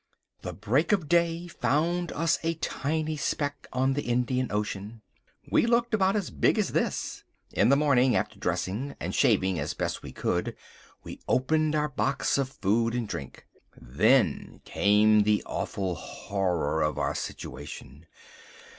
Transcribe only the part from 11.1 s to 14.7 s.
opened our box of food and drink. Then